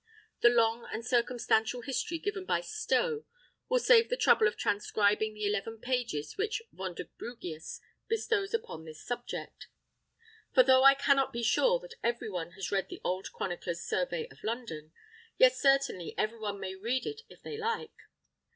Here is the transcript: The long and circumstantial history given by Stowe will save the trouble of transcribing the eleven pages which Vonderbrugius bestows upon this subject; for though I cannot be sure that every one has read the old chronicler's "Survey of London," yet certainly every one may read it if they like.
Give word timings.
The 0.41 0.49
long 0.49 0.87
and 0.91 1.05
circumstantial 1.05 1.83
history 1.83 2.17
given 2.17 2.43
by 2.43 2.61
Stowe 2.61 3.23
will 3.69 3.77
save 3.77 4.09
the 4.09 4.17
trouble 4.17 4.47
of 4.47 4.57
transcribing 4.57 5.35
the 5.35 5.45
eleven 5.45 5.79
pages 5.79 6.37
which 6.39 6.63
Vonderbrugius 6.73 7.79
bestows 8.07 8.51
upon 8.55 8.83
this 8.83 8.99
subject; 9.05 9.67
for 10.55 10.63
though 10.63 10.81
I 10.83 10.95
cannot 10.95 11.31
be 11.31 11.43
sure 11.43 11.77
that 11.81 11.97
every 12.01 12.31
one 12.31 12.53
has 12.53 12.71
read 12.71 12.89
the 12.89 13.01
old 13.03 13.31
chronicler's 13.31 13.83
"Survey 13.83 14.27
of 14.31 14.43
London," 14.43 14.91
yet 15.37 15.53
certainly 15.55 16.15
every 16.17 16.39
one 16.39 16.59
may 16.59 16.73
read 16.73 17.05
it 17.05 17.21
if 17.29 17.43
they 17.43 17.55
like. 17.55 17.93